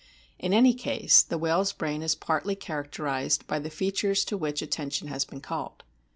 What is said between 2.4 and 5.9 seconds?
characterised by the features to which atten tion has been called.